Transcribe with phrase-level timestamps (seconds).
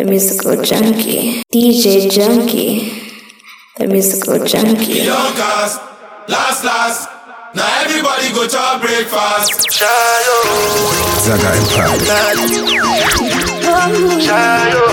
[0.00, 1.42] the musical junkie.
[1.52, 2.68] DJ Junky,
[3.76, 5.04] the musical junkie.
[5.04, 5.78] Young cast,
[6.26, 7.08] last, last.
[7.54, 9.68] Now everybody go to breakfast.
[9.68, 10.36] Shayo.
[11.20, 12.00] Zaga Empire.
[14.26, 14.84] Shayo.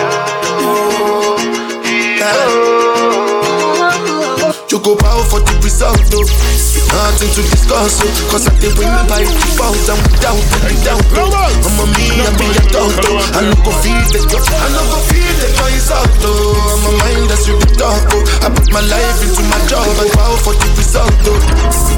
[4.69, 6.56] You go bow for the result, though.
[6.88, 9.78] Nothing to discuss, so Cause I did win by default.
[9.90, 14.08] And without any doubt I'm a me, I'm be a doctor I no go feed
[14.13, 17.46] the joy, I no go feed the joy is out though I'm a mind that's
[17.46, 20.68] with the talk, oh I put my life into my job and wow for the
[20.80, 21.38] result, though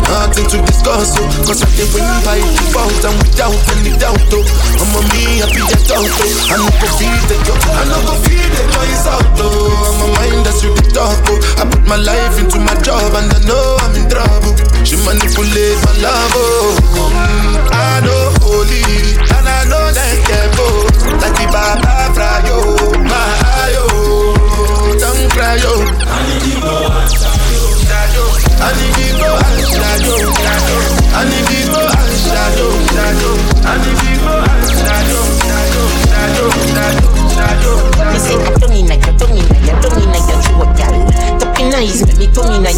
[0.09, 2.97] Nothing to discuss, so Cause I did win by default.
[3.05, 4.45] And without any doubt, though
[4.81, 7.97] I'm a me, I'm be a doctor I no go feed the joy, I no
[8.03, 11.61] go feed the joy is out though I'm a mind that's with the talk, oh
[11.61, 15.77] I put my life into my job and I know I'm in trouble she manipulate
[15.85, 16.48] my love, oh.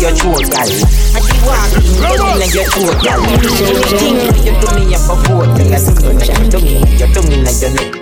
[0.02, 0.66] Your throat, girl.
[0.66, 1.86] I keep walking,
[2.18, 3.22] tongue in your throat, girl.
[3.22, 5.70] Everything you do me up boat, girl.
[5.70, 6.66] I see you like your tongue
[6.98, 7.94] your tongue in your neck.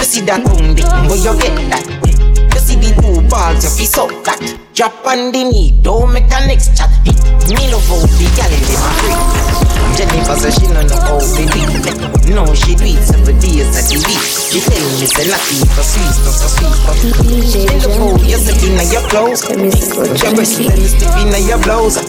[0.00, 0.72] You see that tongue,
[1.12, 1.84] where you get that?
[1.84, 4.40] You see the two balls, you feel so that.
[4.72, 6.88] Drop on the knee, don't make a next chat.
[7.04, 9.52] Hit me love how the girl in my free.
[9.92, 12.32] Jennifer says she don't know how they do it.
[12.32, 14.24] No, she do it seven days a week.
[14.48, 15.44] She tell me say not
[15.76, 18.11] for sweet, not for sweet, but DJ Tell
[19.12, 19.52] the fool you step in your clothes.
[19.52, 20.72] the musical Your breast junkie.
[20.72, 22.00] and step in your blouse.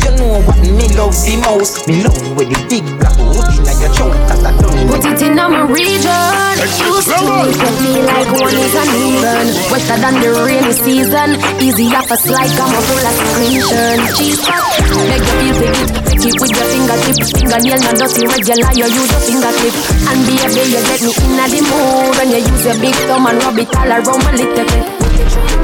[0.00, 1.84] You know what me love the most.
[1.84, 4.16] Me love with the big black hood in your throat.
[4.24, 6.56] That I don't Put it in my region.
[6.80, 9.46] Used to look at me like one is uneven.
[9.68, 11.36] Wetter than the rainy season.
[11.60, 13.98] Easy off a slide, come up full of screenshot.
[14.16, 14.64] Cheese pop,
[15.12, 15.90] make you feel pick it.
[16.08, 17.16] Pick it with your fingertip.
[17.36, 19.74] Fingernail not dirty, regular, you use your fingertip.
[20.08, 22.16] And be a baby, you get me in the mood.
[22.16, 25.59] When you use your big thumb and rub it all around my little bit.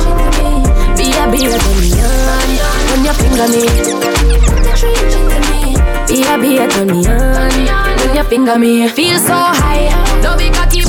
[1.31, 1.77] Baby, you turn.
[2.91, 3.63] When you finger me.
[6.07, 7.97] Baby, you turn me on.
[7.99, 9.91] When you finger me, feel so high.
[10.23, 10.83] Don't be cocky,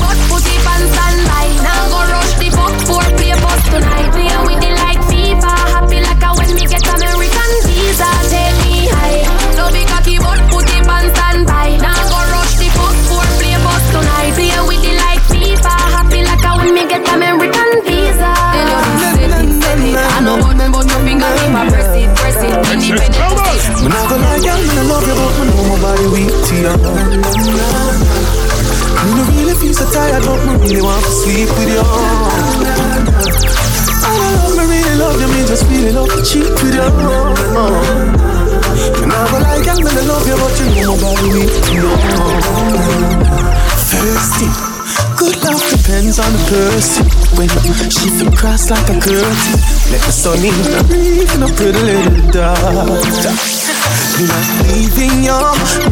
[46.78, 47.06] person.
[47.36, 47.48] When
[47.90, 49.36] she feel cross like a curtain,
[49.90, 50.54] let the sun in
[50.86, 53.57] breathe in a pretty little daughter.
[54.16, 55.38] Me not leaving you,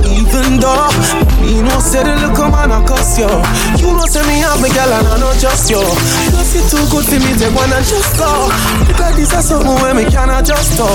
[0.09, 0.89] even though
[1.45, 3.29] me no say the look on and cuss you.
[3.79, 5.79] You know say me have me girl and I not just you.
[6.35, 8.51] Cause you too good for me, take and just go.
[8.89, 10.89] Because this is something where me cannot just do.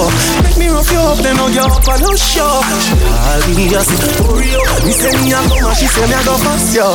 [0.44, 2.60] Make me rough you up, then hug you up and no show.
[2.68, 4.84] I'll be just story up.
[4.84, 6.90] Me say me a come and she say me a go fast you.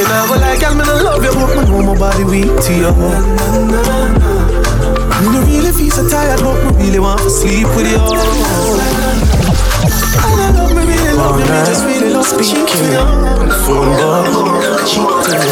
[0.00, 2.48] Me not go like girl, me no love you, but me know my body weak
[2.48, 2.92] to you.
[5.18, 9.37] Me no really feel so tired, but me really want to sleep with you.
[11.18, 12.98] You.
[12.98, 14.22] on the phone, boy.
[14.86, 15.42] Cheating.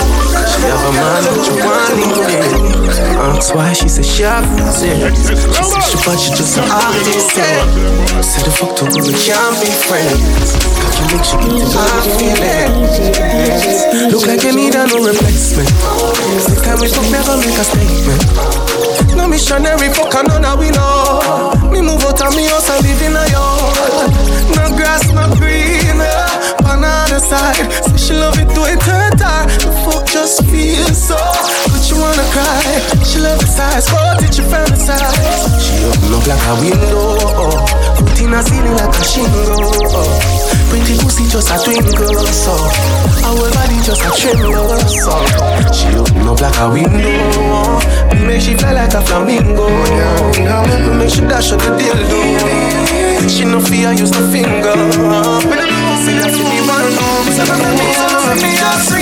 [0.47, 2.07] She have a man, but you want me.
[3.17, 5.01] Ask why said she have nothing.
[5.17, 7.35] She said she but she just an artist.
[8.23, 10.55] Said the fuck to me, we can't be friends.
[10.77, 12.95] Got you make she get my feelings.
[14.13, 15.69] Look like you need a no replacement.
[16.63, 18.86] Time we talk, never make a statement.
[19.17, 21.53] No missionary, fuck and none we know.
[21.73, 24.13] Me move out of me house and live in a yard.
[24.55, 26.01] No grass, no green.
[26.87, 29.47] Other side, say she love it to it hurt her.
[29.65, 31.17] The fuck just feels so.
[31.67, 32.61] But you wanna cry.
[33.03, 35.49] She love the size, but did you fantasize?
[35.59, 37.17] She open up like a window.
[37.97, 39.73] Put in a ceiling like a shingle.
[40.69, 42.53] Pretty pussy just a twinkle, so
[43.25, 45.17] our body just a tremble, so
[45.73, 47.81] she open up like a window.
[48.27, 49.67] Make she fly like a flamingo.
[49.67, 53.29] We make she dash out the dildo.
[53.29, 54.75] She no fear, use no finger.
[56.05, 58.97] Say that to me one room, say that to me, say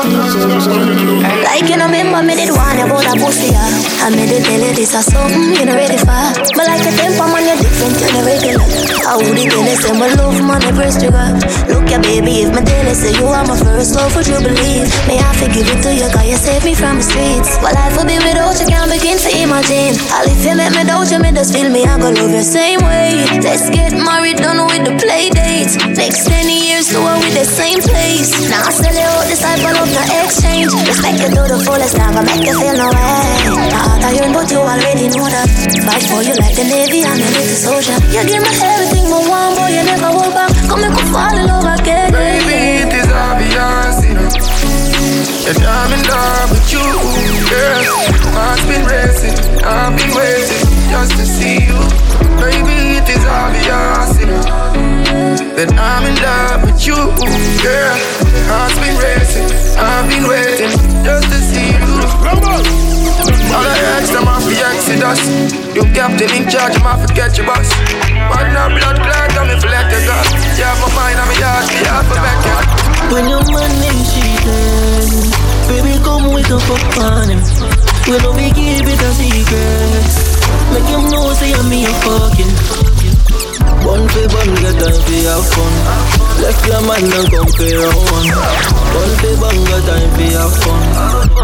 [0.00, 3.68] like you know, remember me did one about a pussy yeah.
[4.00, 6.08] I made it tell you this is something you know ready for
[6.56, 8.64] But like a temper man, you're different, you're the regular
[9.04, 11.12] I would it tell you, say my love, man, the breast you
[11.68, 14.40] Look ya baby, if my tell you, say you are my first love, would you
[14.40, 14.88] believe?
[15.04, 17.92] May I forgive it to you, cause you saved me from the streets My life
[18.00, 19.28] would be without you, can't begin to
[19.60, 20.00] imagine.
[20.12, 22.42] All if you make me doubt you, me just feel me, I go love you
[22.42, 23.24] same way.
[23.40, 25.76] Let's get married, done with the play dates.
[25.76, 28.32] Next 10 years, do it with the same place.
[28.48, 29.84] Now I sell you out this type of no
[30.24, 30.72] exchange.
[30.72, 33.68] Respect you to the fullest, never make you feel no way.
[33.70, 35.48] Not out of but you already know that.
[35.84, 37.96] Fight for you like the Navy, I'm a little soldier.
[38.12, 40.52] You give me everything, but one boy, you never hold back.
[40.68, 42.49] Come and go fall in love again.
[45.50, 46.78] That I'm in love with you,
[47.50, 47.82] girl.
[48.38, 49.34] Heart's been racing,
[49.66, 50.62] I've been waiting
[50.94, 51.74] just to see you.
[52.38, 54.30] Baby, it is obvious, you.
[55.58, 56.94] That I'm in love with you,
[57.66, 57.98] girl.
[58.46, 60.70] Heart's been racing, I've been waiting
[61.02, 61.98] just to see you.
[63.50, 65.18] All the ex, them off the exodus.
[65.74, 67.66] You captain in charge, I'm off get your boss.
[68.30, 70.14] But no blood clot, I'm if let you go.
[70.54, 72.79] You have my mind, I'm a yard, me half a becker.
[86.90, 88.26] Man and one.
[88.90, 90.82] One for one, get time for have fun.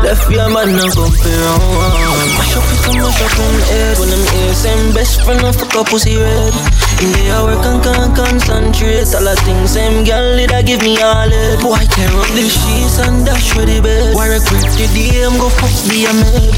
[0.02, 2.30] Left your man and compare one.
[2.34, 3.94] Mash up it and mash up on head.
[3.98, 6.54] When them here, same best friend of fuck up pussy red.
[6.98, 9.06] In the hour can can concentrate.
[9.14, 11.62] All the things same girl did I give me all it.
[11.62, 14.14] Boy, I tear up the sheets and dash for the bed.
[14.18, 16.50] Why regret the day I'm go fuck be a maid.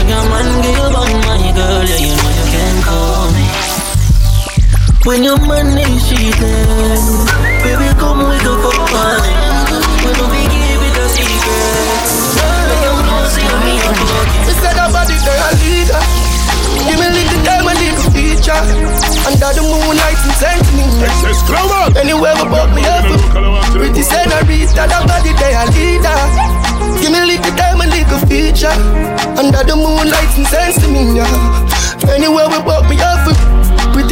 [0.00, 2.87] When your man give you my girl, yeah you know you can call me.
[5.08, 6.36] When your money cheating,
[7.64, 9.24] baby, come we go for fun.
[10.04, 12.04] We don't be give it a secret.
[12.36, 14.44] Make them know see me a fucking.
[14.44, 16.02] She said nobody they a leader.
[16.84, 18.60] Give me little time and little feature.
[19.24, 20.84] Under the moonlight and send me.
[21.96, 23.08] Anywhere we bought me up.
[23.72, 26.20] Pretty senorita, nobody they a leader.
[27.00, 28.76] Give me little time and little feature.
[29.40, 31.24] Under the moonlight and send me.
[32.12, 33.57] Anywhere we bought me up.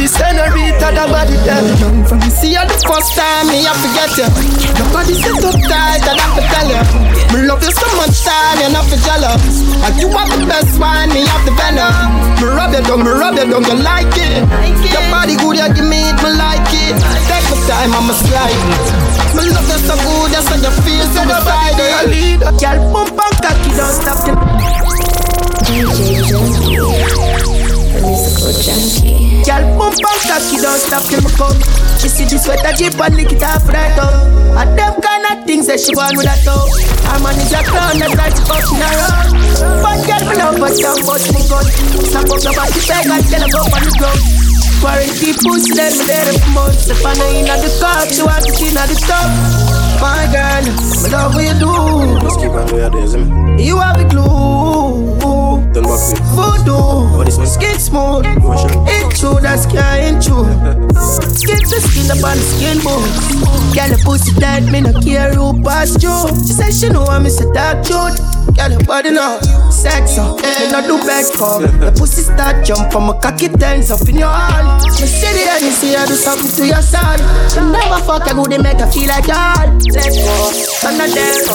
[0.07, 1.67] Pretty senorita, that body there.
[2.07, 4.31] From me see you the first time, me I forget you.
[4.79, 6.79] Nobody set up tight, and I have to tell you.
[7.35, 9.67] Me love you so much time, you're not for jealous.
[9.83, 11.91] And you are the best one, me have the venom.
[12.39, 14.47] Me rub you down, me rub you down, you like it.
[14.95, 16.95] Your body good, you give me it, me like it.
[17.27, 18.55] Take my time, I'ma slide.
[19.35, 22.39] Me love you so good, that's how you feel so beside it.
[22.39, 24.39] Girl, pump and cocky, don't stop you.
[25.67, 26.79] DJ Junky,
[27.97, 29.41] the musical junkie.
[29.41, 31.57] Girl, pump and cocky, don't stop till me come.
[31.97, 34.13] She see this sweater jeep and lick it off right up.
[34.57, 36.69] And them kind of things that she want with a toe.
[37.09, 39.33] Her man is a clown, that's like she fucking around.
[39.81, 41.65] But girl, me love but don't bust me gun.
[42.05, 44.21] Snap up your body, beg and tell her go on the ground.
[44.77, 46.85] Quarantine pussy, then me there for months.
[46.89, 49.25] If I know in the car, she want to see in the top.
[49.97, 51.73] My girl, me love what you do.
[52.21, 53.65] Just keep on doing this, me.
[53.65, 54.05] You have a
[55.81, 55.83] glue.
[55.83, 58.25] Turn back to Voodoo, skin smooth.
[59.17, 60.45] True, that's sky ain't true.
[61.33, 63.01] Skin to skin up on the skin bone.
[63.73, 66.13] Girl, the pussy tight, me no care who pass you.
[66.45, 67.51] She said she know I'm Mr.
[67.53, 68.17] Dark Jude.
[68.55, 70.37] Girl, your body now, sex up.
[70.37, 71.65] Me no do back up.
[71.81, 74.85] The pussy start jump from my cocky turns up in your hand.
[74.85, 77.17] Me see the and you see I do something to your son.
[77.49, 79.65] She never fuck a good, they make her feel like y'all.
[79.89, 81.49] Let's go, turn the dance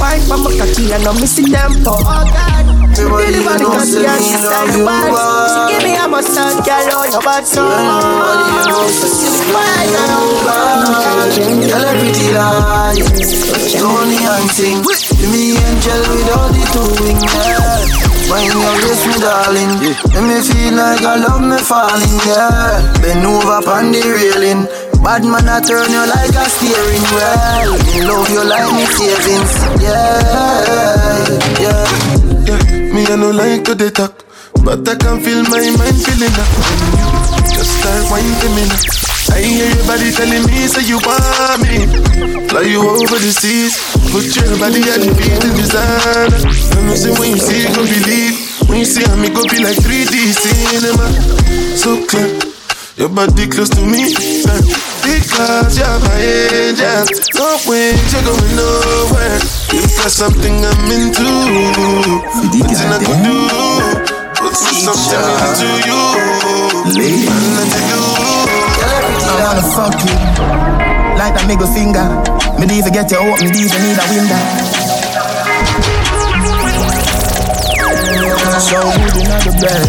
[0.00, 2.00] Wine from my cocky I'm missing tempo.
[2.00, 2.83] Oh God.
[2.94, 5.10] Everybody knows that me love you bad.
[5.50, 10.30] She give me a massage, girl, on your bad so Everybody knows that me love
[10.30, 10.94] you bad.
[11.64, 13.02] Girl, a pretty lies,
[13.74, 14.78] Tony and sing.
[14.84, 17.82] Give me angel with all the two wings, yeah.
[18.30, 19.72] Mind your waist, me darling.
[20.14, 22.78] Make me feel like I love me falling, yeah.
[23.02, 24.70] Bend over on the railing.
[25.02, 27.76] Bad man, I turn you like a steering wheel.
[27.90, 31.28] Me love you like me savings, yeah,
[31.60, 32.13] yeah.
[32.94, 34.22] Me, I no like to they talk,
[34.62, 36.50] but I can feel my mind feeling up.
[37.50, 38.78] Just start whining to me now.
[39.34, 41.90] I hear your body telling me, say you want me.
[42.46, 43.74] Fly you over the seas,
[44.14, 46.30] put your body at the feet of design.
[46.78, 48.38] And you say when you see, gon' believe.
[48.70, 51.06] When you see me, go be like 3D cinema.
[51.74, 52.30] So clear,
[52.96, 54.14] your body close to me.
[54.14, 54.62] uh,
[55.02, 57.02] Because you're my angel.
[57.42, 59.40] No way, you're going nowhere.
[59.74, 61.26] You got something I'm into.
[71.44, 72.04] A middle finger.
[72.58, 74.40] Me even get you out, me even need a window.
[78.60, 79.88] So good in the bed.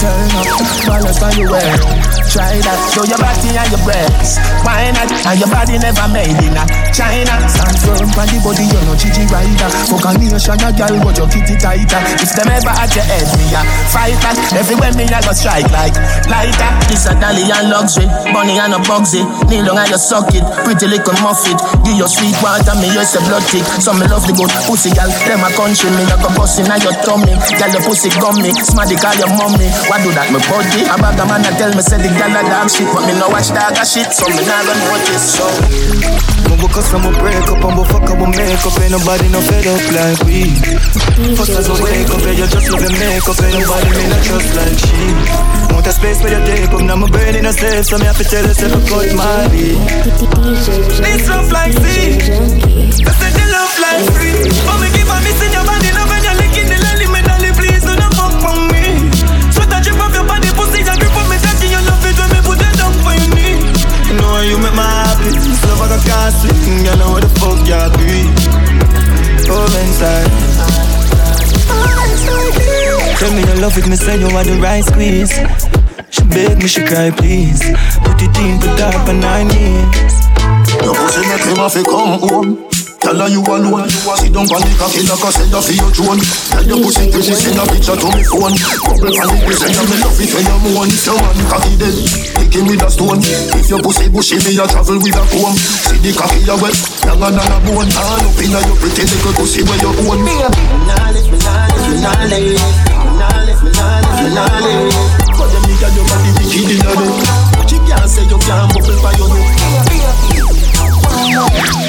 [0.00, 0.46] Turn up,
[0.86, 2.21] balance on your way.
[2.32, 4.40] Try that, show your body and your breasts.
[4.64, 5.12] Why not?
[5.28, 7.28] And your body never made in a China.
[7.44, 9.68] Stand firm on the body, you know Gigi rider.
[9.92, 12.00] Fuck a nation, a girl, but your kitty tighter.
[12.24, 13.60] If them ever at your head, me a
[13.92, 14.40] fight that.
[14.56, 15.92] Everywhere me a go strike like
[16.24, 16.70] lighter.
[16.88, 19.20] This a dolly and luxury, bunny and a bugsy.
[19.52, 21.60] Kneel down and you suck it, pretty little muffet.
[21.84, 23.68] Give your sweet water, me use a blood tick.
[23.76, 25.12] Some me love the good pussy, girl.
[25.28, 27.36] Them a country, me a go bust in your tummy.
[27.60, 29.68] Girl, your pussy gummy, smarty call your mommy.
[29.92, 30.88] Why do that, me body?
[30.88, 33.14] A bag of man a tell me say the girl a dog shit, but me
[33.18, 35.26] no watch dog a shit, so me nah gonna notice.
[35.34, 35.46] So.
[36.46, 39.40] Mumbo cause I'm a break up, I'm fuck up, I'm make up, ain't nobody no
[39.42, 40.54] fed up like we.
[41.34, 44.22] First as I wake up, yeah, you just love your makeup, ain't nobody me not
[44.22, 45.02] trust like she.
[45.74, 48.06] Want a space where you take up, now my brain in a safe, so me
[48.06, 49.78] have to tell yourself I cut my beat.
[51.02, 52.22] This love like sea,
[53.02, 54.46] said the love like free.
[54.70, 55.61] Oh, me keep on missing your
[66.12, 68.20] a castle, you know what the fuck you be.
[69.52, 70.30] Inside.
[73.18, 75.32] Tell me you love it, me say you are the right squeeze.
[76.10, 77.60] She beg me, she cry, please.
[78.04, 80.14] Put it in, put up on nine knees.
[81.56, 82.71] Pussy come home.
[83.12, 83.92] Tell her you alone.
[83.92, 86.16] Sit down on the cocky like said that for your drone.
[86.48, 88.56] Tell your pussy pretty, send a picture to me phone.
[88.56, 90.88] Couple on the prison, and me love it when you moan.
[90.88, 93.20] If your man cocky dead, kick him with a stone.
[93.20, 95.52] If your pussy bushy, me a travel with a comb.
[95.52, 96.72] See the cocky you wet,
[97.04, 97.92] younger than a bone.
[97.92, 100.24] All up inna your pretty little pussy where you own.
[100.24, 100.32] Me,
[100.88, 102.72] nah lift me, nah lift me, lift me,
[103.44, 104.24] lift me, lift
[104.64, 104.88] me.
[105.36, 107.12] But them nigga your body wicked inna them.
[107.68, 109.28] She can't say you can't bubble for your
[111.32, 111.81] Go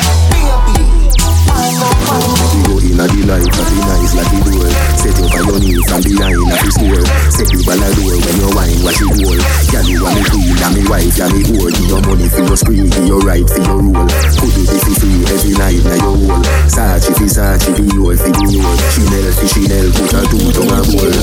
[2.94, 4.70] inna the light, happy nice like the door.
[5.02, 7.06] Set up on your knees and behind a fi score.
[7.34, 9.42] Set the ball a door when you wine, watch it roll.
[9.74, 11.74] Girl, you a me queen, a me wife, a me whore.
[11.74, 14.06] Give your money for your spree, give your right for your roll.
[14.38, 16.42] Put it fi free every night na your hole.
[16.70, 18.74] Sachi fi Sachi, fi your fi the your.
[18.94, 21.14] Chanel fi Chanel, put a two tongue a bowl.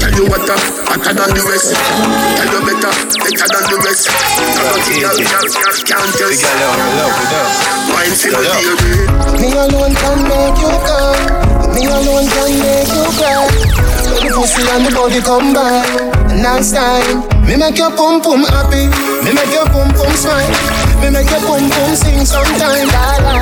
[0.00, 0.56] Tell you what, uh,
[0.88, 1.76] hotter than the rest.
[1.76, 4.08] Tell you better, better than the rest.
[4.56, 6.48] Nothing else can't test.
[7.92, 9.09] Wine for the baby.
[9.40, 11.24] Me alone can make you come.
[11.74, 13.48] Me alone can make you cry.
[14.04, 15.88] Let the pussy and the body come back.
[16.36, 17.24] Nice time.
[17.48, 18.92] Me make your pum pum happy.
[19.24, 20.44] Me make your pum pum smile.
[21.00, 22.86] Me make your pum pum sing sometime.
[22.92, 23.34] La la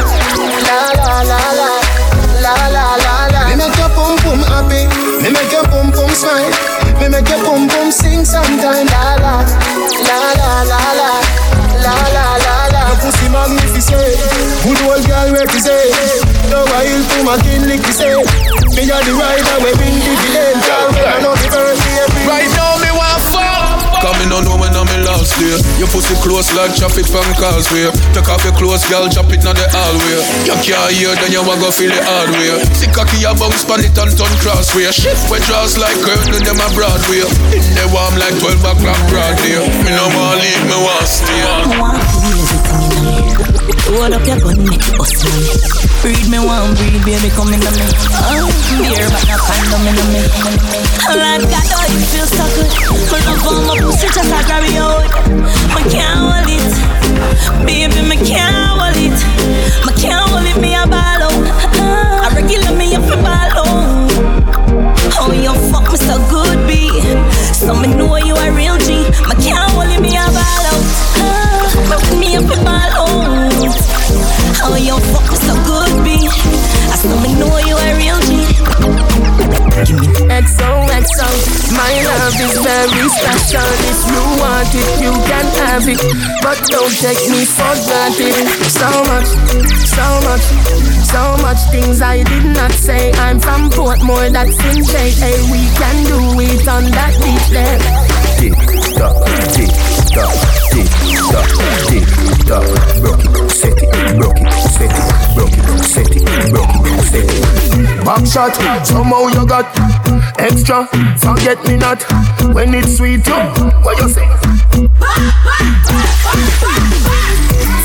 [0.67, 1.71] la la la la
[2.47, 3.41] la la la la.
[3.51, 4.87] Me make your pum pum happy.
[5.23, 6.55] Me make your pum pum smile.
[7.03, 8.87] Me make your pum pum sing sometime.
[8.87, 9.35] La la
[10.07, 11.11] la la la la
[11.83, 12.48] la la la la.
[13.01, 14.19] Pussy magnificent.
[14.65, 15.95] Good old girl represent.
[16.51, 18.27] No while to my kin lick the same.
[18.75, 20.59] Me a the rider we win the villain.
[20.59, 21.98] I know the birthday
[24.09, 27.29] fuck Coming on know when I'm in last day Your pussy close like traffic from
[27.37, 30.25] causeway Take off your clothes, girl, drop it on the hallway.
[30.49, 33.69] You can't hear, then you want go feel the hard way See cocky a bounce
[33.69, 34.89] pan it and turn crossway.
[34.91, 37.23] Shift with draws like curtain, them a Broadway.
[37.53, 41.45] In the warm like 12 o'clock broad day Me no want leave, me want stay.
[43.93, 47.61] Load up your gun, make it bust man Breed me one, breed baby, come in
[47.61, 47.71] me.
[48.13, 48.51] Uh, oh,
[48.83, 52.69] beer, but not condom in me Lord God, oh, it feels so good.
[53.09, 55.09] My love for my pussy, just like it out
[55.73, 56.69] I can't hold it.
[57.65, 59.17] Baby, me can't hold it.
[59.87, 62.25] Me can't hold it, me a ball out uh-uh.
[62.25, 64.09] I regular me up a ball out
[65.21, 66.91] Oh, you fuck me so good, B.
[67.55, 68.18] So me know
[82.29, 83.69] love is very special.
[83.89, 86.01] If you want it, you can have it.
[86.43, 88.37] But don't take me for granted.
[88.69, 89.29] So much,
[89.97, 90.45] so much,
[91.09, 93.13] so much things I did not say.
[93.13, 95.11] I'm from Portmore, that's in J.
[95.11, 98.28] Hey, we can do it on that beach there.
[98.39, 98.55] Tick
[98.95, 99.17] tock,
[99.53, 99.71] tick
[100.15, 100.33] tock,
[100.71, 100.89] tick
[103.51, 103.91] set it,
[104.71, 105.05] set it,
[105.83, 106.29] set it,
[107.03, 108.05] set it.
[108.05, 108.55] Back shot,
[108.87, 109.67] somehow you got
[110.39, 110.87] extra.
[111.19, 112.03] Forget me not
[112.55, 113.27] when it's sweet.
[113.27, 113.35] You,
[113.83, 114.27] what you say?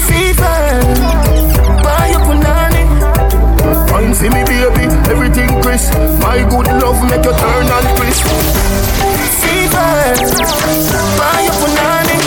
[0.08, 0.58] Fever,
[1.84, 2.84] buy your punani.
[3.90, 5.94] For me, baby, everything crisp.
[6.22, 8.33] My good love make you turn and crisp.
[10.14, 12.18] Fire up punani.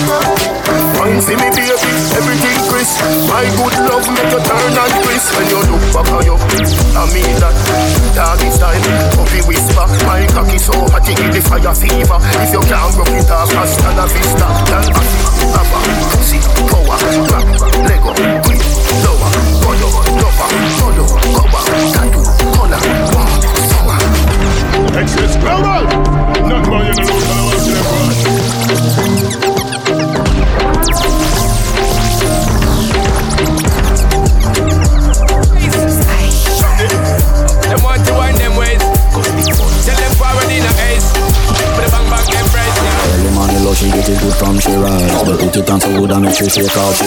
[0.99, 1.71] Wine see me baby,
[2.19, 2.99] everything crisp.
[3.31, 6.39] My good love make you turn and crisp when you look back on your
[6.97, 7.55] I mean that
[8.17, 8.83] doggy style,
[9.15, 9.87] puppy whisper.
[10.03, 12.19] My cocky so hot it give me fire fever.
[12.43, 14.56] If you can't rock it off, hasta la vista.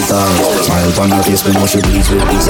[0.00, 2.48] She tongue Smile on her face, know she pleased with this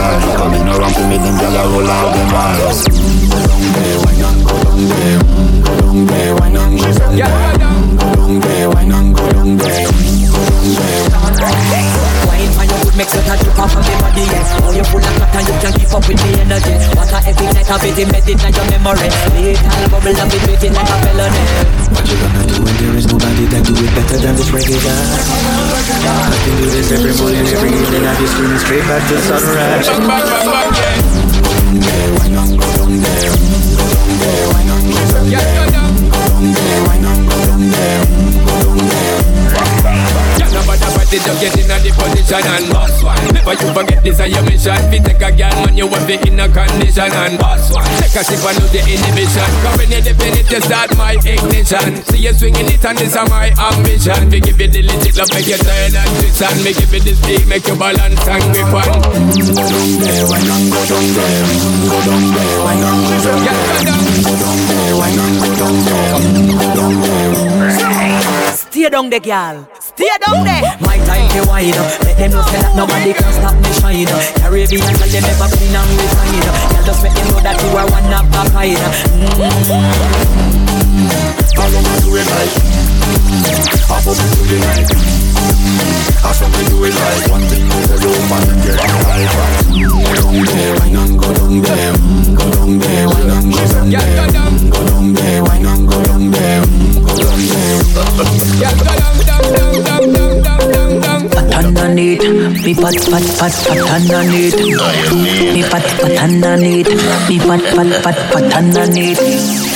[18.44, 19.10] in your memory.
[19.34, 21.42] Lethal bubble of it waiting like a felony.
[21.92, 24.80] What you gonna do when there is nobody that do it better than this reggae
[24.80, 24.90] guy?
[24.90, 28.04] I can do this every morning, every evening.
[28.06, 29.88] I just screaming straight back to sunrise
[41.10, 43.18] But it just get in the position and boss one.
[43.34, 44.78] Never you forget this is your mission.
[44.94, 47.82] Fi take a girl man, you want be in a condition and boss one.
[47.98, 49.50] Take a sip and lose the inhibition.
[49.58, 51.98] Come when in it, you start my ignition.
[52.06, 54.30] See you swinging it and this is my ambition.
[54.30, 57.02] Me give you the legit love, make you turn and twist and me give you
[57.02, 59.02] the speed, make you balance and grip on.
[59.50, 61.42] Go down there, wine and go down there.
[61.90, 63.82] Go down there, wine and go down there.
[64.22, 66.22] Go down there, wine and go down there.
[66.54, 68.54] Go down there.
[68.54, 69.66] Stay down there, girl.
[70.00, 70.64] Stay down there.
[70.64, 70.80] Mm.
[70.80, 72.00] My time to wide up.
[72.00, 74.08] Let them know say that nobody can stop me shine.
[74.40, 76.40] Caribbean girl, them never clean and resign.
[76.40, 78.80] Girl, just make them know that you are one of a kind.
[81.52, 82.79] I wanna do it like
[83.10, 84.90] I hope you do it like
[86.22, 89.50] I saw me do it like One thing you hold on man get me like
[90.00, 91.92] Go down there, wine and go down there.
[92.36, 94.20] Go down there, wine and go down there.
[94.70, 96.62] Go down there, wine and go down there.
[97.00, 97.80] Go down there.
[101.30, 102.22] Pat underneath,
[102.64, 104.56] me pat pat pat pat underneath.
[105.54, 106.88] Me pat pat underneath,
[107.28, 109.20] me pat pat pat pat underneath.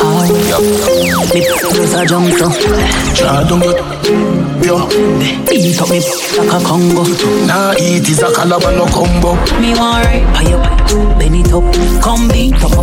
[0.00, 0.26] Oh,
[1.34, 2.48] me close a jump so.
[3.24, 3.80] Try to get
[4.62, 4.76] yo
[5.80, 5.98] up me
[6.36, 7.04] like a Congo.
[7.46, 8.30] Nah eat is a
[8.92, 9.32] combo
[9.62, 10.20] Me want right,
[11.18, 11.64] bend it up,
[12.02, 12.76] come beat up,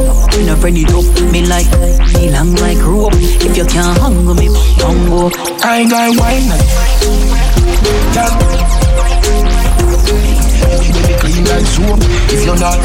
[0.77, 1.05] it up.
[1.31, 1.69] Me like,
[2.17, 3.13] me long like rope.
[3.13, 4.49] If you can't hang me,
[4.81, 5.29] hang go.
[5.61, 6.49] I got wine
[8.17, 8.33] Girl
[10.89, 11.99] Baby clean like soap
[12.33, 12.81] If you're not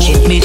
[0.00, 0.40] Check me,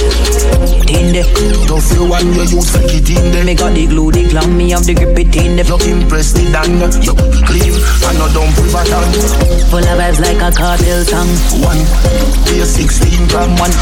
[1.07, 1.27] in there.
[1.67, 4.57] Don't feel one you use for it in there Me got the glue, the glam,
[4.57, 5.65] me have the grip it in there.
[5.65, 7.15] You impress the dan You
[7.47, 9.07] clean and no dump river down
[9.71, 11.29] Full of vibes like a cartel song.
[11.63, 11.79] One
[12.47, 13.73] a 16 gram One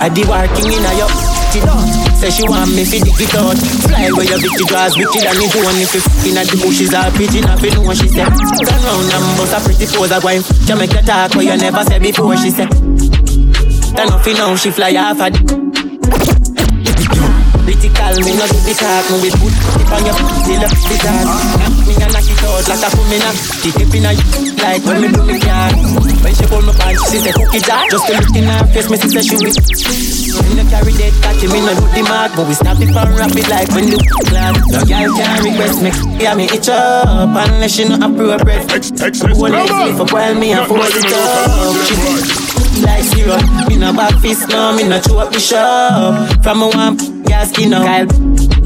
[0.00, 1.08] I be working in a yo
[1.54, 1.64] it.
[2.18, 3.56] Say she want me fi dig it out.
[3.86, 6.94] Fly where your bitch grass wicked and it one if you in at the bushes
[6.94, 8.30] are pigeon up in what she said.
[8.30, 10.42] Turn round and bust a pretty pose a wine.
[10.42, 12.36] She make you talk what you never said before.
[12.36, 12.70] She said.
[13.94, 15.73] Turn off it now she fly off a
[17.64, 20.12] Critical, me no do the talk, me with put it on your
[20.44, 21.32] till up the dance.
[21.88, 23.30] Me and knock it out like a kumina.
[23.64, 24.12] Kick it in a
[24.60, 25.72] like when me do me car.
[26.20, 27.88] When she pull my pants, she say cookie jar.
[27.88, 29.56] Just to look in her face, me see say she with.
[30.44, 33.10] Me no carry dead catchy, me no do the mark, but we snap it and
[33.16, 33.96] wrap it like when the
[34.28, 34.60] class.
[34.68, 38.68] No girl can request me, yeah me itch up unless she no appropriate.
[39.32, 41.80] Whole legs for while me and fold it up.
[41.88, 41.96] She
[42.84, 43.40] like syrup,
[43.72, 46.28] me no back fist no, me no chew up the shop.
[46.42, 48.06] From a one gas skin up, Kyle.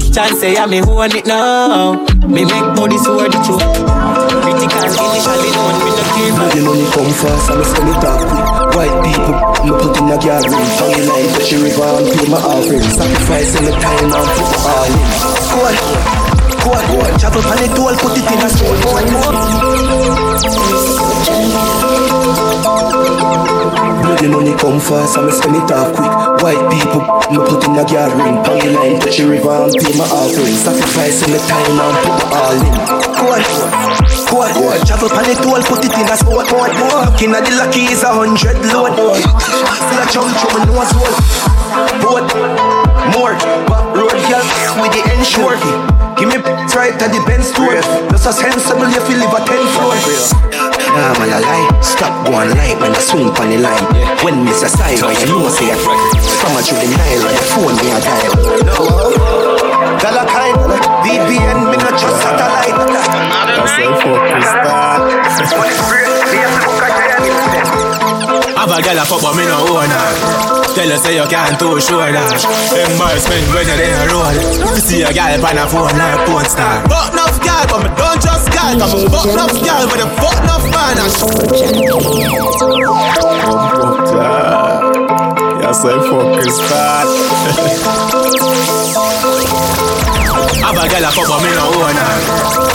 [0.09, 1.93] Chance say yeah me own it now.
[2.25, 3.59] Me make body sword it through.
[3.59, 6.33] Critical initially known, me no care.
[6.49, 10.09] The money come fast and me spend it off quick White people, me put in
[10.09, 12.85] a gathering From the line to the river and pay my offering.
[12.89, 15.03] Sacrificing the time and put my all in.
[15.49, 15.75] Go on,
[16.59, 17.11] go on, go on.
[17.19, 19.19] Travel pan it all, put it in a soul Go on, go
[21.65, 21.68] on
[24.19, 26.11] The money come fast me spend it off quick
[26.43, 26.99] White people,
[27.31, 30.59] me put in a gathering From the line to the river and pay my offering
[30.59, 32.75] Sacrificing the time and put my all in
[33.15, 33.79] Go on,
[34.27, 36.75] Go on, go on, travel pan it all, put it in a sport mode.
[37.07, 38.91] Looking at the lucky is a hundred load.
[38.93, 41.15] Still a chum chum and nose hole.
[42.03, 42.27] Boat,
[43.15, 43.39] more,
[43.71, 44.43] back road girl
[44.83, 45.55] with the ensure.
[46.19, 46.37] Give me
[46.75, 47.79] right at the Benz store.
[48.11, 50.68] Just a sensible you live a ten floor.
[50.95, 51.81] Nah, man, I lie.
[51.81, 53.85] Stop going light when I swing on the line.
[54.23, 55.79] When miss a side, when you know say it.
[56.41, 58.33] From a through the Nile, on the phone me a dial.
[60.01, 60.57] Gala kind,
[61.05, 62.73] VPN, me not just satellite.
[63.55, 64.29] Yourself up,
[68.59, 70.11] Have a girl a fuck but me no own her.
[70.75, 72.35] Tell her say you can't too sure that.
[72.75, 74.35] Embarrassment when you're in a road.
[74.75, 76.83] You see a girl on a phone like porn star.
[76.91, 80.11] Fuck enough girl but me don't just girl Cause me fuck enough girl but them
[80.19, 80.99] fuck enough man.
[85.63, 87.07] Yourself up, Crystal
[87.87, 88.28] Have
[90.79, 92.17] a girl a fuck but me no own her.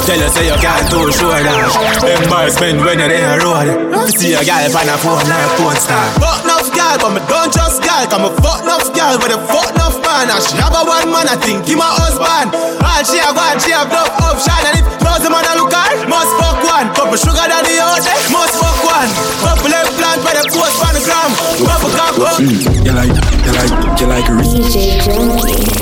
[0.04, 1.72] Tell her say you can't too sure that.
[2.04, 3.68] Embarrassment when you're there road.
[4.12, 6.04] See a girl on a phone like porn star.
[6.20, 8.04] Fuck enough girl, but me don't trust girl.
[8.04, 10.28] Cause me fuck enough girl, but a fuck enough man.
[10.28, 12.52] And she have a one man, I think he my husband.
[12.84, 14.60] All she have one, she have no option.
[14.68, 16.92] And if close the man a look her, must fuck one.
[16.92, 19.08] Couple sugar daddy out there, must fuck one.
[19.40, 19.72] Couple
[20.14, 21.30] implant by the post on the gram.
[21.66, 22.38] Couple cock up.
[22.38, 25.74] You like, you like, you like a DJ Junky.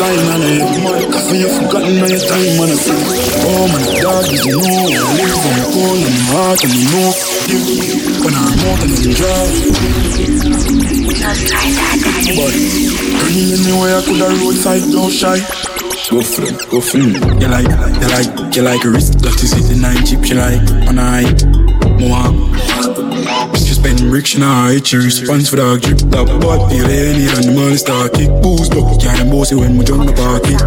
[0.00, 1.12] sign on it.
[1.12, 2.80] Cause you forgotten all your time on it.
[3.44, 4.64] Oh man, dog, did you know?
[4.64, 7.12] I live on my phone and my heart and you know.
[8.24, 9.44] When I'm out and I'm dry.
[12.36, 12.52] But
[13.30, 15.79] anyway, I could have roadside, don't shy.
[16.10, 16.80] Go it, go
[17.14, 17.40] it.
[17.40, 20.26] You like, you like, you like a wrist that is sitting nine chip.
[20.26, 21.22] You like on high,
[22.00, 23.19] more.
[23.56, 25.98] She spend rich, in her high, she response for dog drip.
[26.12, 28.28] That boy feel any and the money start kick.
[28.44, 30.58] Boost up, can't bossy when we jump the party.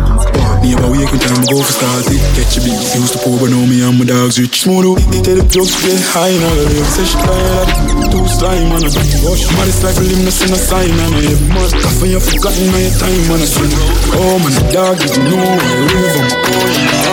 [0.64, 2.08] Me about wake time, go for start.
[2.34, 4.66] Catch a beat, used to pour, but now me and my dogs rich.
[4.66, 6.82] Smooth out, tell the jokes get high in all the way.
[6.88, 8.90] Say she tired of two slime on a
[9.22, 11.72] Wash mad, it's like a limb, no send a sign on a mad.
[11.78, 13.76] Cause when you forgotten all your time on a swing.
[14.18, 17.04] Oh man, the dog you know, I live on my own.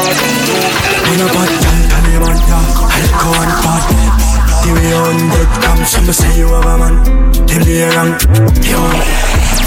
[1.11, 5.17] In a bad girl, tell me about ya I go on bad The way on
[5.33, 6.95] dead come Some say you have a man.
[7.49, 8.13] Them they wrong
[8.61, 8.81] Yo.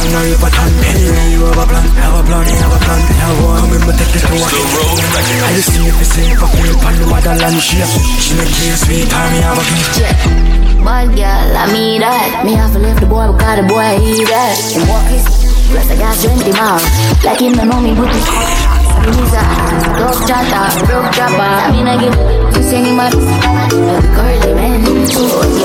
[0.03, 1.85] You know you pattern Anyway you have a plan.
[1.97, 3.01] Have a plan, have a plan.
[3.01, 6.37] Have one Come in, but take this to one I just see if it's safe
[6.37, 7.81] Fuck with on the motherland She
[8.21, 10.53] She make you sweet Tell me have a kid
[10.83, 12.43] Bad girl, I mean that.
[12.43, 14.59] Me have to leave the boy because the boy he that.
[14.75, 15.23] And walk his
[15.71, 16.83] plus I got 20 miles.
[17.23, 18.72] Like him don't know me with his
[19.03, 20.73] Dog.
[21.23, 22.13] I mean I give
[22.53, 23.11] to sing him out.
[23.11, 24.53] Curly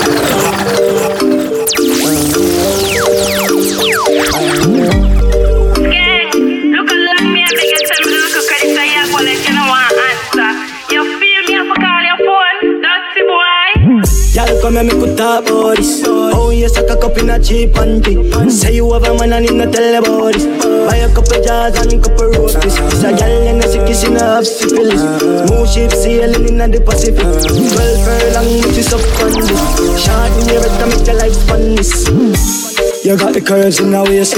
[14.82, 16.02] me talk about this.
[16.06, 18.50] Oh, you suck a cup in a cheap panty.
[18.50, 20.46] Say you have a man and tell about this.
[20.88, 22.74] Buy a couple jars and couple roasties.
[22.90, 25.00] It's a gal and a sick kissing a half syphilis.
[25.46, 27.22] Smooth ship sailing in the Pacific.
[27.22, 29.62] Twelve furlong, which is up on this.
[30.02, 32.08] Short in the better make your life fun this.
[33.04, 34.32] You got the curves in the waist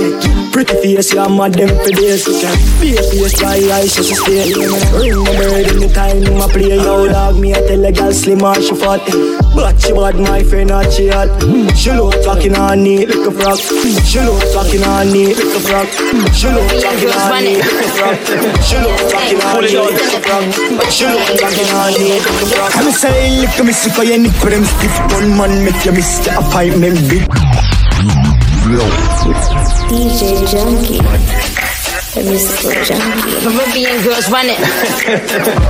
[0.51, 4.43] Pretty face, you're mad them for days Face face, my eyes just stay
[4.91, 8.11] Ring the bird in the time I play Yo dog, me I tell a girl
[8.11, 9.07] slim or she fat.
[9.55, 11.31] But she bad, my friend not she hot.
[11.79, 13.63] She look talking on neat like a frog
[14.03, 15.87] She look talking on neat like a frog
[16.35, 18.19] She look talking on neat like a frog
[18.67, 20.43] She look talking on neat like a frog
[20.91, 24.11] She look talking on neat like a frog I'm saying, look at me, sick of
[24.11, 27.23] your nick for them stiff One man make you miss the appointment big
[28.67, 30.99] DJ Junky.
[30.99, 33.31] The musical junkie.
[33.47, 34.59] Peruvian girls run it.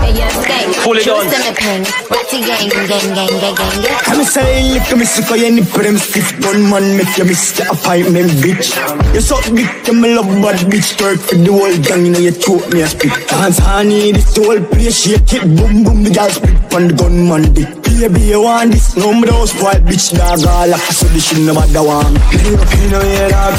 [0.01, 0.65] hey, yo, stay.
[0.81, 1.29] Pull it on.
[1.29, 1.85] stomach pain.
[2.09, 4.01] Ratty gang, gang, gang, gang, gang, gang.
[4.07, 7.27] I'm saying, look at me, sick of your nip for stiff One man make you
[7.27, 8.73] miss the appointment, bitch
[9.13, 12.19] You suck dick, you me love bad bitch Work for the whole gang, you know
[12.19, 16.11] you choke me a spit Dance honey, this whole place Shake it, boom, boom, the
[16.15, 18.96] girl spit on the gunman dick Baby, you want this?
[18.96, 22.66] No, me don't spoil bitch, dog All up, so this shit nobody want me up
[22.75, 23.55] in the way, dog.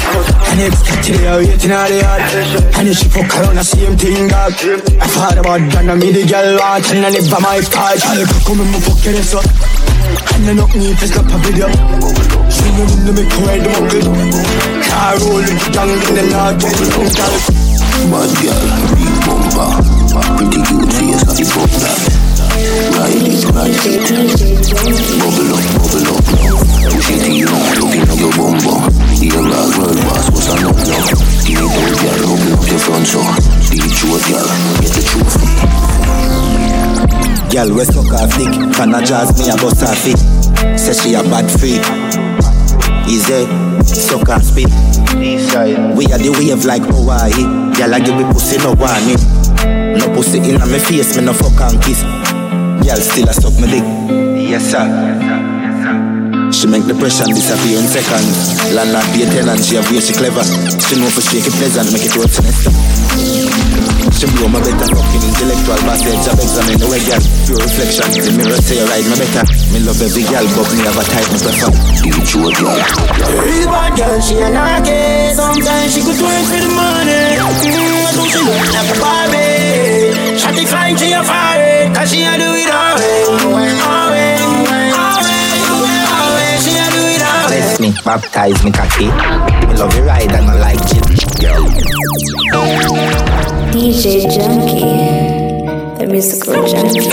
[0.52, 2.22] And it's they are waiting out the yard
[2.76, 4.52] And she fuck around, the same thing, dog
[5.00, 8.26] I thought about that, and me the girl watching And if I'm my car, I'll
[8.44, 9.40] come in my pocket, so
[10.08, 11.68] and then up me face up a video.
[12.48, 14.08] Swinging in the make way the muckle
[14.88, 16.62] Car rolling down in the north
[18.08, 18.64] Bad girl,
[18.94, 19.68] big bumper.
[20.38, 22.27] Pretty cute face, got the bumper
[22.98, 23.44] Ride it,
[25.18, 26.56] Bubble up, bubble up now
[26.90, 28.78] Push it in looking at your bumper
[29.22, 31.06] Ear glass, world boss, what's a no now
[31.46, 34.48] Give it out, girl, open up your front so it through, girl,
[34.82, 35.48] get the trophy
[37.50, 38.52] Girl, we suck her dick.
[38.76, 40.18] Can a jazz me a bust her feet
[40.78, 41.80] Say she a bad freak.
[43.08, 43.46] Easy,
[43.84, 44.68] suck her spit.
[45.16, 47.32] We are the wave like Hawaii.
[47.74, 49.18] Girl, I give me pussy no warning.
[49.98, 52.17] No pussy in my face, me no fuck and kiss
[52.88, 53.84] Girl, still a suck me dick.
[54.48, 54.80] Yes sir.
[56.48, 58.56] She make the pressure disappear in seconds.
[58.72, 60.40] Landlord be a tenant, she have way she clever.
[60.88, 62.72] She know for shake it pleasant, make it work sinister
[64.16, 68.32] She blow my better fucking intellectual passage Job examine the way girl, pure reflection The
[68.40, 69.44] mirror say I ride my better.
[69.68, 71.70] Me love every girl, but me have a type me prefer.
[72.00, 72.80] Give it to a girl.
[73.36, 77.36] Real bad girl, she a knocky Sometimes she could twerk for the money.
[77.36, 80.40] Mm, I do she look like a Barbie.
[80.40, 81.67] Shotty flying, she a fire
[81.98, 83.68] and she a do it all way,
[87.80, 89.06] me, baptize me, cocky.
[89.06, 91.02] Me love you right and I like it.
[93.74, 97.08] DJ Junky, the musical junkie.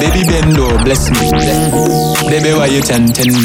[0.00, 1.30] Baby bendo, bless me.
[2.28, 3.42] Baby, why you tempting me?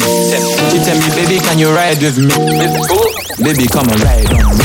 [0.70, 2.34] She tell me, baby, can you ride with me?
[2.58, 3.05] With who?
[3.36, 4.56] Baby, come and ride on.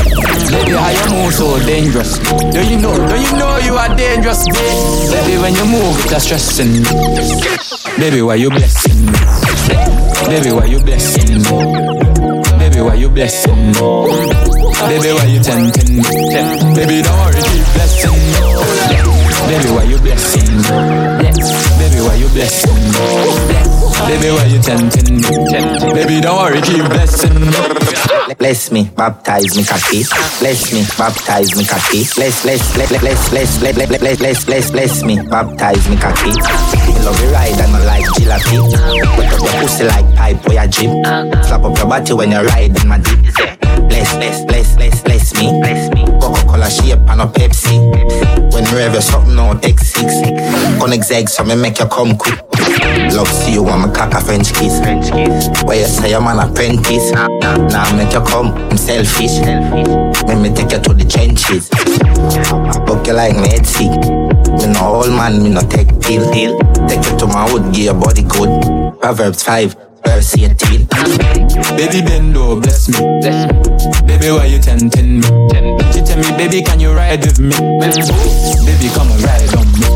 [0.47, 2.17] Baby, how you move so dangerous?
[2.19, 2.95] Do you know?
[2.95, 4.47] Do you know you are dangerous?
[4.47, 6.87] Baby, when you move, it's stressing me.
[7.99, 9.11] Baby, why you blessing me?
[10.25, 11.51] Baby, why you blessing me?
[12.59, 13.73] Baby, why you blessing me?
[14.87, 16.03] Baby, why you tempting me?
[16.73, 18.39] Baby, don't worry, keep blessing me.
[19.51, 21.27] Baby, why you blessing me?
[21.77, 23.80] Baby, why you blessing me?
[24.07, 25.93] Baby, why you tempting me?
[25.93, 27.47] Baby, don't worry, keep blessing me.
[28.35, 30.03] Bless me, baptize me cocky.
[30.39, 32.03] Bless me, baptize me cocky.
[32.15, 36.31] Bless, bless, bless, bless, bless, bless, bless, bless, bless, bless, bless me, baptize me cocky.
[37.05, 38.57] Love you ride and I like jalopy.
[39.15, 40.91] Put up your pussy like pipe or your jeep.
[41.45, 43.19] Slap up your body when you ride in my deep.
[43.87, 45.01] Bless, bless, bless, bless.
[45.03, 46.05] Bless me.
[46.19, 48.00] Coca-Cola shape and a Pepsi.
[48.81, 50.79] When you rev you something on X6.
[50.79, 52.41] Connect eggs so me make you come quick.
[53.13, 54.79] Love see you want me cock a French kiss.
[54.79, 55.63] French kiss.
[55.65, 57.11] Where you say I'm an apprentice.
[57.11, 59.37] Now make you come, I'm selfish.
[60.25, 61.69] Let me take you to the trenches.
[62.87, 63.91] Book you like me sick.
[64.57, 66.25] Me no old man, me no take pill.
[66.87, 68.99] Take you to my wood, give your body good.
[68.99, 69.75] Proverbs 5,
[70.21, 70.85] verse 18.
[71.75, 72.99] Baby Bendo, bless me.
[74.05, 75.27] Baby, why you tempting me?
[75.91, 77.49] She tell me, baby, can you ride with me?
[77.49, 79.87] Baby, come and ride on me.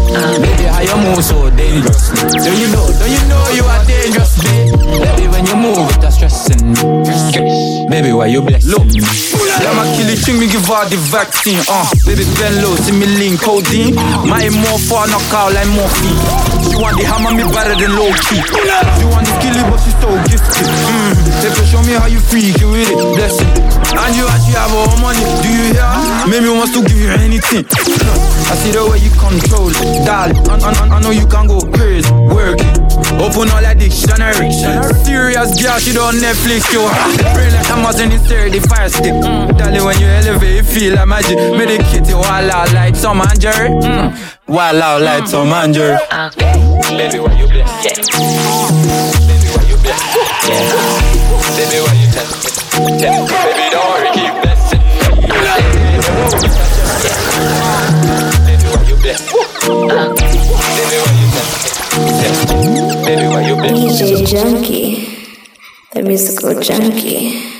[0.41, 2.09] Baby, how you move so dangerous?
[2.09, 2.89] Do you know?
[2.97, 4.73] Do you know you are dangerous, babe?
[4.97, 7.85] Baby, when you move, it's stressing me.
[7.89, 9.05] Baby, why you blessing me?
[9.61, 11.61] Yeah, my kill it, me give her the vaccine.
[11.69, 13.95] Uh, baby, bend low, see me lean codeine.
[14.25, 16.64] My more for knock out like morphine.
[16.75, 18.43] She want the hammer, me better than low key.
[18.43, 20.67] She want the kill but she so gifted.
[20.67, 21.15] Mm.
[21.39, 23.47] Baby, show me how you freak you with it, bless it.
[23.95, 25.87] And you actually have all money, do you hear?
[26.27, 27.63] Maybe wants to give you anything.
[27.63, 30.35] I see the way you control it, darling.
[30.51, 32.75] I, I, I know you can go crazy, work it.
[33.23, 34.51] Open all that dictionary.
[35.07, 36.91] Serious girl, she don't Netflix, yo.
[37.31, 39.15] Brain like Amazon the fire stick.
[39.15, 39.57] Mm.
[39.57, 41.39] Darling, when you elevate, you feel like magic.
[41.55, 43.69] Medicate you all out like Tom and Jerry.
[43.69, 44.34] Mm.
[44.47, 45.97] Wild out like Tom and Jerry.
[45.97, 47.81] Baby, why you bless?
[47.81, 47.97] Baby,
[49.49, 50.01] why you bless?
[51.57, 52.53] Baby, why you tempting
[52.85, 52.93] me?
[53.01, 54.93] Baby, don't worry, keep blessing me.
[58.45, 59.21] Baby, why you bless?
[60.77, 61.27] Baby, why you
[62.21, 62.79] tempting me?
[63.03, 63.73] Baby, why you bless?
[63.73, 64.83] DJ Junky,
[65.93, 67.54] the musical junkie.